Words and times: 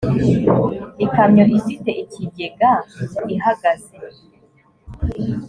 ikamyo 1.05 1.43
ifite 1.57 1.89
ikigega 2.03 2.69
ihagaze 3.35 3.95